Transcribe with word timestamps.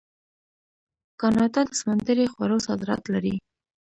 کاناډا 1.19 1.61
د 1.67 1.71
سمندري 1.79 2.25
خوړو 2.33 2.57
صادرات 2.67 3.03
لري. 3.13 3.35